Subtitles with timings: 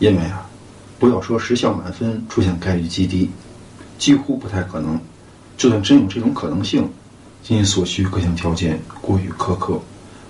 [0.00, 0.44] 因为啊，
[0.98, 3.30] 不要说时效满分出现概率极低，
[3.98, 4.98] 几乎不太可能。
[5.58, 6.90] 就算真有这种可能性，
[7.48, 9.78] 因所需各项条件过于苛刻，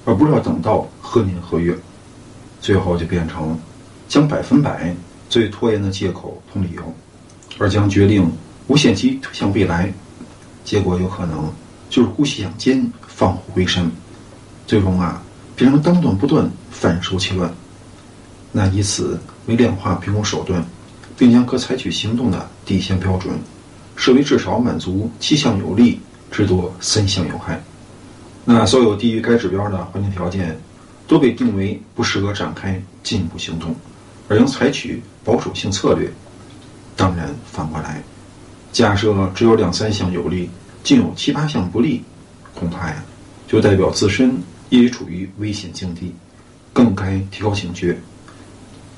[0.05, 1.79] 而不是要等到何年何月，
[2.61, 3.57] 最后就变成
[4.09, 4.93] 将百分百
[5.29, 6.83] 作为拖延的借口同理由，
[7.59, 8.29] 而将决定
[8.67, 9.93] 无限期推向未来，
[10.65, 11.49] 结果有可能
[11.89, 13.89] 就是姑息养奸，放虎归山，
[14.67, 15.23] 最终啊
[15.55, 17.49] 变成当断不断，反受其乱。
[18.51, 19.17] 那以此
[19.51, 20.65] 为量化评估手段，
[21.19, 23.37] 并将可采取行动的底线标准。
[23.97, 25.99] 设为至少满足七项有利，
[26.31, 27.61] 至多三项有害。
[28.45, 30.57] 那所有低于该指标的环境条件，
[31.09, 33.75] 都被定为不适合展开进一步行动，
[34.29, 36.09] 而应采取保守性策略。
[36.97, 38.01] 当然，反过来，
[38.73, 40.49] 假设只有两三项有利，
[40.85, 42.05] 竟有七八项不利，
[42.55, 43.05] 恐怕呀，
[43.49, 44.33] 就代表自身
[44.69, 46.15] 也处于危险境地，
[46.73, 47.99] 更该提高警觉。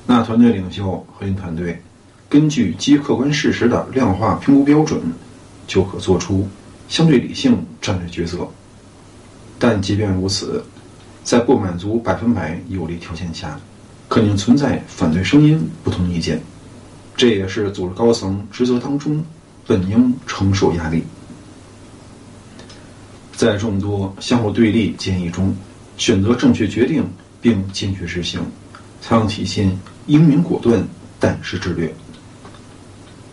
[0.05, 1.81] 那团队领袖核心团队。
[2.29, 4.99] 根据基于客观事实的量化评估标准，
[5.67, 6.47] 就可做出
[6.89, 8.47] 相对理性战略决策。
[9.59, 10.63] 但即便如此，
[11.23, 13.59] 在不满足百分百有利条件下，
[14.09, 16.41] 肯定存在反对声音、不同意见。
[17.15, 19.23] 这也是组织高层职责当中
[19.67, 21.03] 本应承受压力。
[23.35, 25.55] 在众多相互对立建议中，
[25.97, 27.05] 选择正确决定
[27.39, 28.41] 并坚决执行，
[29.05, 30.81] 才能体现英明果断、
[31.19, 31.93] 胆识智略。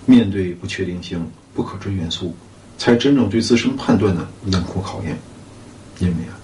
[0.04, 2.34] 面对不确定性、不可知元素，
[2.76, 5.16] 才真正对自身判断的严酷考验。
[6.00, 6.34] 因为啊，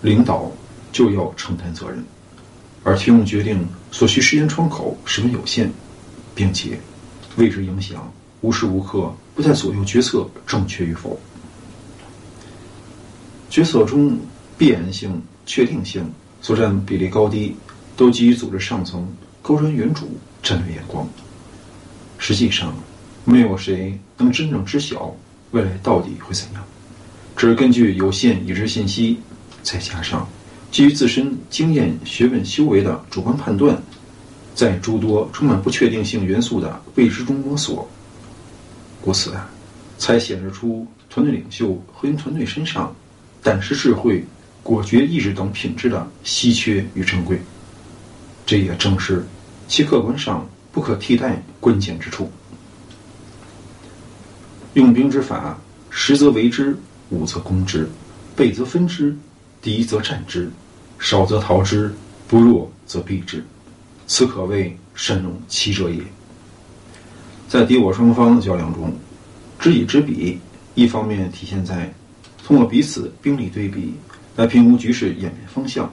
[0.00, 0.50] 领导
[0.90, 2.02] 就要承担责任，
[2.82, 5.70] 而提供决定所需时间窗口十分有限，
[6.34, 6.80] 并且
[7.36, 11.20] 未知影响无时无刻不在左右决策正确与否。
[13.50, 14.18] 决策中
[14.56, 17.54] 必然性、确定性所占比例高低，
[18.00, 19.06] 都基于组织上层
[19.42, 20.04] 高瞻远瞩、
[20.42, 21.06] 战略眼光。
[22.16, 22.72] 实际上。
[23.22, 25.14] 没有谁能真正知晓
[25.50, 26.64] 未来到底会怎样，
[27.36, 29.20] 只是根据有限已知信息，
[29.62, 30.26] 再加上
[30.72, 33.80] 基于自身经验、学问、修为的主观判断，
[34.54, 37.86] 在诸多充满不确定性元素的未知中摸索，
[39.02, 39.46] 故此啊，
[39.98, 42.92] 才显示出团队领袖核心团队身上
[43.42, 44.24] 胆识、智慧、
[44.62, 47.38] 果决意志等品质的稀缺与珍贵。
[48.50, 49.24] 这也正是
[49.68, 52.28] 其客观上不可替代关键之处。
[54.74, 55.56] 用兵之法，
[55.88, 56.76] 十则为之，
[57.10, 57.88] 五则攻之，
[58.34, 59.16] 倍则分之，
[59.62, 60.50] 敌则战之，
[60.98, 61.94] 少则逃之，
[62.26, 63.40] 不弱则避之。
[64.08, 66.02] 此可谓善用奇者也。
[67.48, 68.92] 在敌我双方的较量中，
[69.60, 70.40] 知己知彼，
[70.74, 71.94] 一方面体现在
[72.44, 73.94] 通过彼此兵力对比
[74.34, 75.88] 来评估局势演变方向，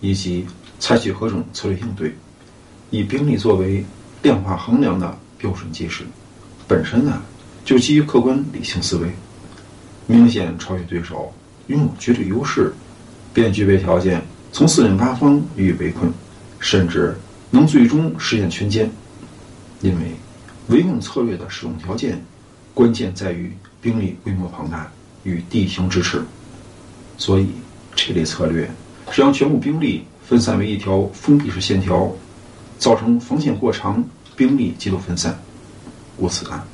[0.00, 0.44] 以及
[0.82, 2.12] 采取何种策略应对，
[2.90, 3.84] 以兵力作为
[4.20, 6.02] 量化衡量的标准基石，
[6.66, 7.22] 本身呢。
[7.64, 9.08] 就基于客观理性思维，
[10.08, 11.32] 明显超越对手，
[11.68, 12.74] 拥有绝对优势，
[13.32, 14.20] 便具备条件
[14.50, 16.12] 从四面八方予以围困，
[16.58, 17.16] 甚至
[17.52, 18.88] 能最终实现全歼。
[19.82, 20.16] 因为
[20.66, 22.20] 围困策略的使用条件，
[22.74, 24.90] 关键在于兵力规模庞大
[25.22, 26.20] 与地形支持，
[27.16, 27.46] 所以
[27.94, 28.68] 这类策略
[29.12, 32.10] 是让全部兵力分散为一条封闭式线条，
[32.78, 34.02] 造成防线过长，
[34.36, 35.38] 兵力极度分散。
[36.18, 36.64] 故此啊。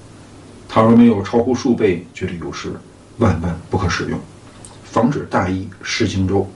[0.68, 2.70] 倘若没有超乎数倍绝对优势，
[3.16, 4.20] 万万不可使用，
[4.84, 6.46] 防止大意失荆州。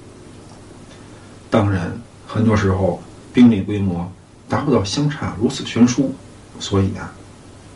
[1.49, 1.91] 当然，
[2.27, 3.03] 很多时候
[3.33, 4.11] 兵力规模
[4.51, 6.15] 达不到相差如此悬殊，
[6.61, 7.11] 所以啊，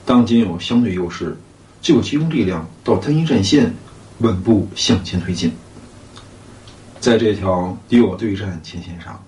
[0.04, 1.34] 当仅有相对优势，
[1.80, 3.74] 就集中力量到单一战线，
[4.18, 5.50] 稳步向前推进。
[7.00, 9.22] 在这条敌我对战前线上，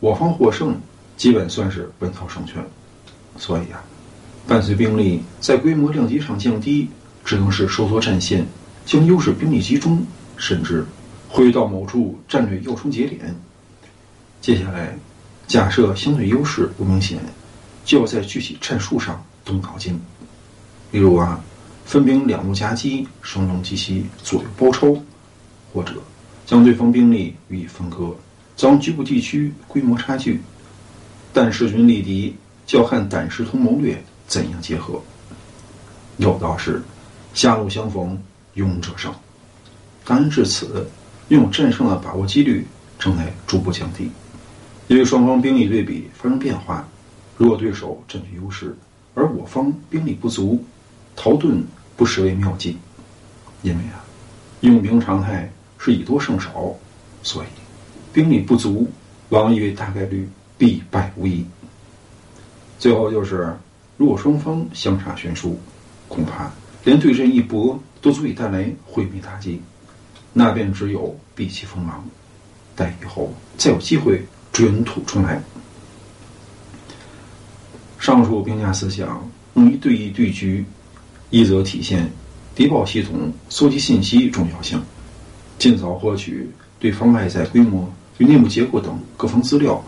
[0.00, 0.78] 我方获胜
[1.16, 2.64] 基本算是稳操胜券，
[3.36, 3.82] 所以啊。
[4.46, 6.88] 伴随兵力在规模量级上降低，
[7.24, 8.46] 只能是收缩战线，
[8.84, 10.06] 将优势兵力集中，
[10.36, 10.86] 甚至
[11.28, 13.34] 回到某处战略要冲节点。
[14.40, 14.96] 接下来，
[15.48, 17.18] 假设相对优势不明显，
[17.84, 20.00] 就要在具体战术上动脑筋。
[20.92, 21.40] 例如啊，
[21.84, 24.96] 分兵两路夹击，声中击其左右包抄，
[25.72, 25.94] 或者
[26.46, 28.14] 将对方兵力予以分割，
[28.56, 30.40] 将局部地区规模差距。
[31.32, 32.34] 但势均力敌，
[32.64, 34.02] 较汉胆识同谋略。
[34.28, 35.00] 怎样结合？
[36.16, 36.82] 有道是，
[37.32, 38.20] 狭路相逢
[38.54, 39.12] 勇者胜。
[40.04, 40.84] 当然至此，
[41.28, 42.66] 拥有战胜的把握几率
[42.98, 44.10] 正在逐步降低。
[44.88, 46.88] 因为双方兵力对比发生变化，
[47.36, 48.76] 如果对手占据优势，
[49.14, 50.64] 而我方兵力不足，
[51.14, 51.62] 逃遁
[51.96, 52.76] 不失为妙计。
[53.62, 54.02] 因为啊，
[54.60, 56.74] 用兵常态是以多胜少，
[57.22, 57.46] 所以
[58.12, 58.88] 兵力不足
[59.28, 61.44] 往往以为大概率必败无疑。
[62.78, 63.56] 最后就是，
[63.96, 65.58] 如果双方相差悬殊，
[66.08, 66.50] 恐怕
[66.84, 69.60] 连对阵一搏都足以带来毁灭打击，
[70.32, 72.04] 那便只有避其锋芒，
[72.74, 75.42] 待以后再有机会卷土重来。
[77.98, 80.64] 上述兵家思想用于对弈对局，
[81.30, 82.08] 一则体现
[82.54, 84.80] 谍报系统搜集信息重要性，
[85.58, 89.82] 尽早获取对方外在规模与内部结构等各方资料，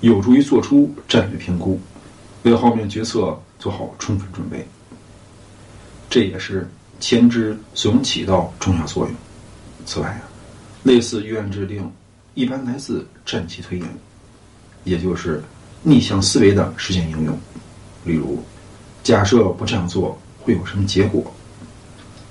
[0.00, 1.80] 有助于做出战略评估，
[2.44, 4.66] 为后面决策做好充分准备。
[6.08, 6.68] 这也是
[7.00, 9.14] 前知所能起到重要作用。
[9.84, 10.22] 此外啊，
[10.82, 11.90] 类似预案制定，
[12.34, 13.88] 一般来自战棋推演，
[14.84, 15.42] 也就是
[15.82, 17.38] 逆向思维的实践应用。
[18.04, 18.42] 例如，
[19.02, 21.24] 假设不这样做会有什么结果？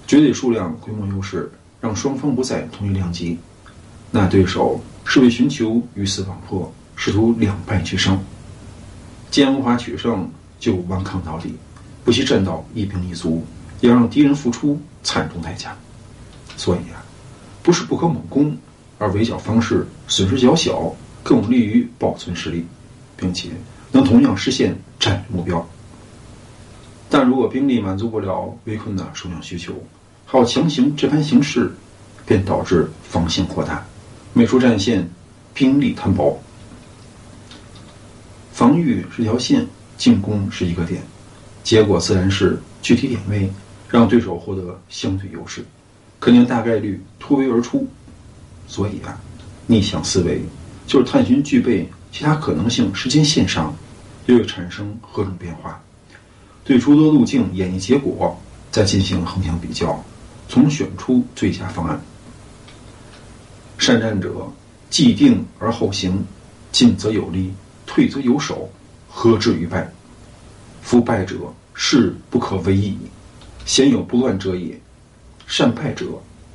[0.08, 3.38] 绝对数量、规模优势让双方不再同一量级，
[4.12, 8.20] 那对手是为寻求鱼死网破，试图两败俱伤。
[9.30, 10.30] 既然无法取胜，
[10.60, 11.54] 就顽抗到底，
[12.04, 13.46] 不惜战到一兵一卒，
[13.82, 15.76] 要让敌人付出惨重代价。
[16.56, 17.04] 所以啊，
[17.62, 18.58] 不是不可猛攻，
[18.98, 22.66] 而围剿方式损失较小，更有利于保存实力，
[23.16, 23.50] 并且。
[23.90, 25.66] 能同样实现战略目标，
[27.10, 29.74] 但如果兵力满足不了围困的数量需求，
[30.30, 31.72] 好强行这般形式，
[32.26, 33.82] 便导致防线扩大，
[34.34, 35.10] 每处战线
[35.54, 36.38] 兵力摊薄。
[38.52, 39.66] 防御是条线，
[39.96, 41.02] 进攻是一个点，
[41.64, 43.50] 结果自然是具体点位
[43.88, 45.64] 让对手获得相对优势，
[46.20, 47.88] 肯定大概率突围而出。
[48.68, 49.18] 所以啊，
[49.66, 50.42] 逆向思维
[50.86, 51.90] 就是探寻具备。
[52.12, 53.74] 其他可能性时间线上
[54.26, 55.80] 又会产生何种变化？
[56.66, 58.38] 对诸多路径演绎结果，
[58.72, 60.04] 再进行横向比较，
[60.48, 62.02] 从选出最佳方案。
[63.78, 64.52] 善战者
[64.90, 66.24] 既定而后行，
[66.72, 67.54] 进则有利，
[67.86, 68.70] 退则有守，
[69.08, 69.92] 何至于败？
[70.82, 71.36] 夫败者
[71.74, 72.98] 势不可为矣，
[73.66, 74.80] 鲜有不乱者也。
[75.46, 76.06] 善败者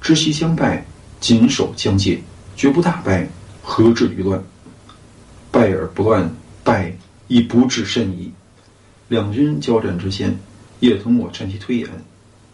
[0.00, 0.84] 知悉将败，
[1.20, 2.20] 谨守疆界，
[2.56, 3.28] 绝不大败，
[3.62, 4.42] 何至于乱？
[5.50, 6.34] 败而不乱，
[6.64, 6.92] 败
[7.28, 8.32] 亦不至甚矣。
[9.08, 10.36] 两军交战之前，
[10.80, 11.88] 也通我战棋推演，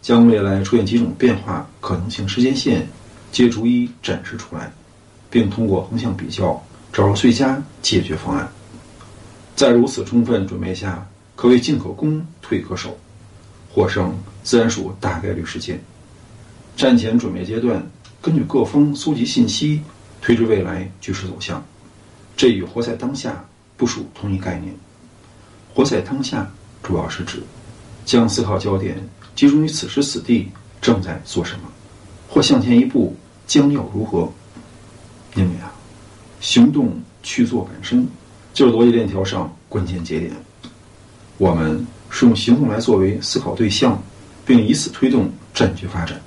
[0.01, 2.87] 将未来出现几种变化可能性时间线，
[3.31, 4.71] 皆逐一展示出来，
[5.29, 6.61] 并通过横向比较，
[6.93, 8.47] 找出最佳解决方案。
[9.55, 11.05] 在如此充分准备下，
[11.35, 12.97] 可谓进可攻，退可守，
[13.71, 15.79] 获胜自然属大概率事件。
[16.77, 17.85] 战前准备阶段，
[18.21, 19.81] 根据各方搜集信息，
[20.21, 21.63] 推知未来局势走向。
[22.37, 23.43] 这与活在当下
[23.75, 24.73] 不属同一概念。
[25.73, 26.49] 活在当下
[26.81, 27.43] 主要是指
[28.05, 28.97] 将思考焦点
[29.39, 30.51] 集中于此时此地
[30.81, 31.71] 正在做什么，
[32.27, 33.15] 或向前一步
[33.47, 34.29] 将要如何。
[35.35, 35.71] 因为啊，
[36.41, 38.05] 行动去做本身
[38.53, 40.29] 就是逻辑链条上关键节点。
[41.37, 43.97] 我们是用行动来作为思考对象，
[44.45, 46.19] 并以此推动战局发展。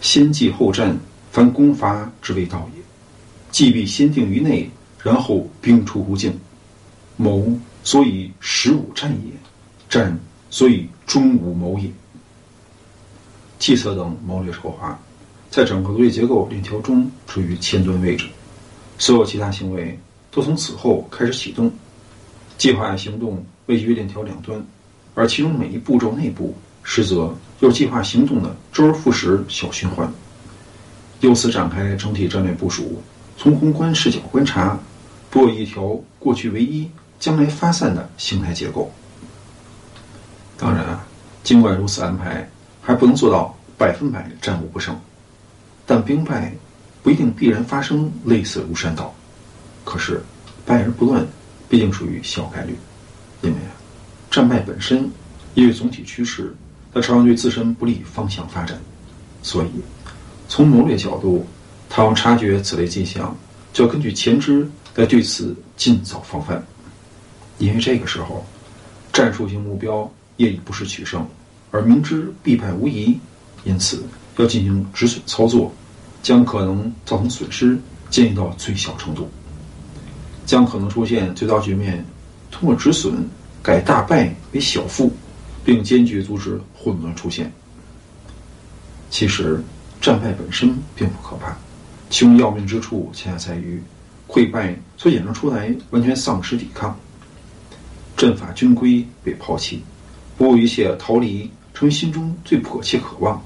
[0.00, 0.98] 先计后战，
[1.30, 2.82] 凡攻伐之谓道也。
[3.50, 4.70] 计必先定于内，
[5.02, 6.32] 然后兵出无境。
[7.18, 7.46] 谋
[7.84, 9.32] 所以十五战也，
[9.90, 10.18] 战
[10.50, 11.90] 所以终无谋也。
[13.58, 14.98] 计策等谋略筹划，
[15.50, 18.26] 在整个逻辑结构链条中处于前端位置，
[18.98, 19.98] 所有其他行为
[20.30, 21.70] 都从此后开始启动。
[22.56, 24.64] 计划行动位于链条两端，
[25.14, 30.12] 而其中每一步骤内部，实则又计划行动的周而复始小循环。
[31.20, 33.02] 由此展开整体战略部署。
[33.36, 34.78] 从宏观视角观察，
[35.30, 36.88] 不有一条过去唯一、
[37.20, 38.90] 将来发散的形态结构。
[40.58, 40.98] 当然，
[41.42, 42.46] 尽管如此安排，
[42.82, 44.94] 还不能做到百分百战无不胜。
[45.86, 46.52] 但兵败
[47.02, 49.14] 不一定必然发生类似如山倒，
[49.84, 50.20] 可是
[50.66, 51.26] 败而不乱，
[51.68, 52.76] 毕竟属于小概率。
[53.40, 53.56] 因为，
[54.30, 55.10] 战败本身
[55.54, 56.54] 因为总体趋势，
[56.92, 58.78] 它常常对自身不利方向发展，
[59.42, 59.70] 所以
[60.48, 61.46] 从谋略角度。
[61.90, 63.34] 他要察觉此类迹象，
[63.72, 66.62] 就要根据前知来对此尽早防范，
[67.56, 68.44] 因为这个时候，
[69.10, 71.24] 战术性目标业已不是取胜，
[71.70, 73.16] 而明知必败无疑，
[73.64, 74.02] 因此
[74.38, 75.72] 要进行止损操作，
[76.22, 77.78] 将可能造成损失
[78.10, 79.28] 建议到最小程度，
[80.46, 82.04] 将可能出现最大局面
[82.50, 83.28] 通过止损
[83.62, 85.12] 改大败为小负，
[85.64, 87.52] 并坚决阻止混乱出现。
[89.10, 89.62] 其实
[90.00, 91.56] 战败本身并不可怕。
[92.10, 93.82] 其中要命之处，恰恰在于
[94.26, 96.98] 溃败所衍生出来完全丧失抵抗，
[98.16, 99.82] 阵法军规被抛弃，
[100.38, 103.42] 不顾一切逃离，成为心中最迫切渴望。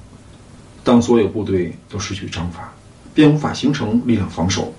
[0.85, 2.71] 当所有部队都失去章法，
[3.15, 4.75] 便无法形成力量防守。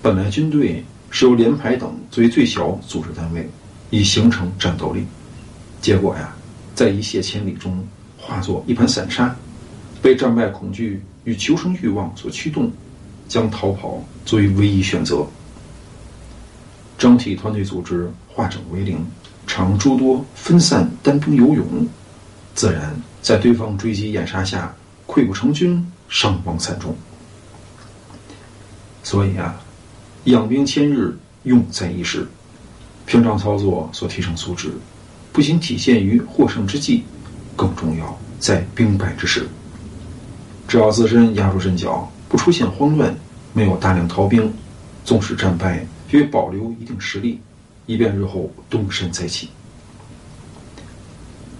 [0.00, 3.46] 本来军队是由连排等作为最小组织单位，
[3.90, 5.04] 以形成战斗力。
[5.82, 6.34] 结果呀，
[6.74, 9.36] 在一泻千里中化作一盘散沙，
[10.00, 12.72] 被战败恐惧与求生欲望所驱动，
[13.28, 15.26] 将逃跑作为唯一选择。
[16.96, 19.04] 整体团队组织化整为零，
[19.56, 21.64] 常诸多分散单兵游勇，
[22.56, 22.92] 自然
[23.22, 24.74] 在对方追击掩杀下
[25.06, 26.92] 溃不成军，伤亡惨重。
[29.04, 29.54] 所以啊，
[30.24, 32.26] 养兵千日，用在一时。
[33.06, 34.72] 平常操作所提升素质，
[35.32, 37.04] 不仅体现于获胜之际，
[37.54, 39.46] 更重要在兵败之时。
[40.66, 43.14] 只要自身压住阵脚，不出现慌乱，
[43.52, 44.52] 没有大量逃兵，
[45.04, 47.38] 纵使战败，也保留一定实力，
[47.86, 49.48] 以便日后东山再起。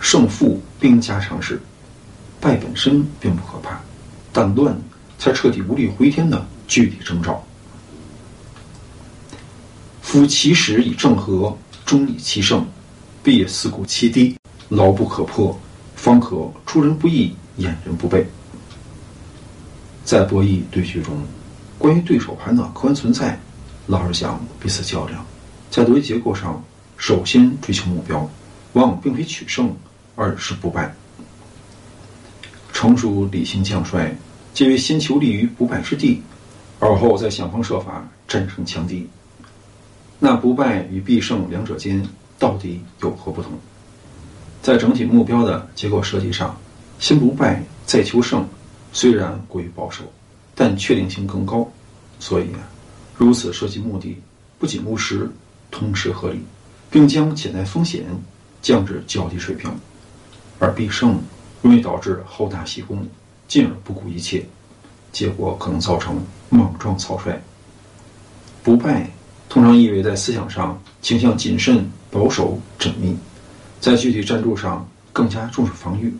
[0.01, 1.61] 胜负兵家常事，
[2.41, 3.81] 败本身并不可怕，
[4.33, 4.77] 但乱
[5.19, 7.43] 才彻底无力回天的具体征兆。
[10.03, 12.65] 夫其实以正和，终以其胜，
[13.23, 14.37] 必也四顾其低，
[14.69, 15.59] 牢不可破，
[15.97, 18.27] 方可出人不意，掩人不备。
[20.05, 21.17] 在博弈对局中，
[21.79, 23.41] 关于对手盘的客观存在，
[23.87, 25.25] 老是想，彼此较量，
[25.75, 26.63] 在博弈结构上，
[26.97, 28.19] 首先追求目标，
[28.75, 29.75] 往往并非取胜，
[30.15, 30.95] 而是不败。
[32.73, 34.17] 成熟理性将帅，
[34.53, 36.23] 皆为先求立于不败之地，
[36.79, 39.05] 而后再想方设法战胜强敌。
[40.21, 42.01] 那不败与必胜两者间
[42.39, 43.51] 到底有何不同？
[44.63, 46.57] 在整体目标的结构设计上，
[47.01, 48.47] 先不败再求胜，
[48.93, 50.05] 虽然过于保守，
[50.55, 51.69] 但确定性更高。
[52.21, 52.47] 所以，
[53.17, 54.17] 如此设计目的
[54.57, 55.29] 不仅务实，
[55.77, 56.41] 同时合理，
[56.89, 58.05] 并将潜在风险
[58.63, 59.69] 降至较低水平。
[60.61, 61.21] 而必胜
[61.63, 63.05] 容易导致好大喜功，
[63.49, 64.47] 进而不顾一切，
[65.11, 67.43] 结果可能造成莽撞草率。
[68.63, 69.11] 不败。
[69.47, 73.17] 通常意味在思想上倾向谨慎、保守、缜密，
[73.79, 76.13] 在具体战术上更加重视防御，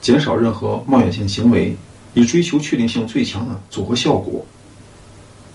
[0.00, 1.76] 减少任何冒险性行为，
[2.14, 4.44] 以追求确定性最强的组合效果。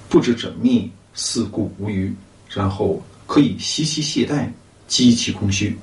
[0.09, 2.13] 布置缜密，四顾无余，
[2.53, 4.47] 然后可以息其懈怠，
[4.87, 5.77] 击其空虚。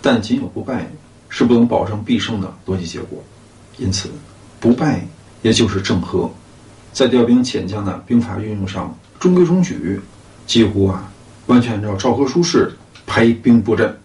[0.00, 0.90] 但仅有不败
[1.28, 3.22] 是不能保证必胜的逻辑结果，
[3.78, 4.10] 因此，
[4.60, 5.06] 不败
[5.42, 6.30] 也就是正和。
[6.92, 9.98] 在调兵遣将的兵法运用上，中规中矩，
[10.46, 11.10] 几乎啊
[11.46, 12.70] 完全按照赵和书式
[13.06, 13.98] 排兵布阵。